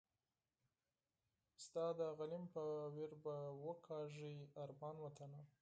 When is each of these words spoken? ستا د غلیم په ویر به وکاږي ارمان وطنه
ستا 1.65 1.85
د 1.99 2.01
غلیم 2.17 2.43
په 2.55 2.63
ویر 2.95 3.11
به 3.23 3.35
وکاږي 3.65 4.33
ارمان 4.63 4.95
وطنه 5.01 5.41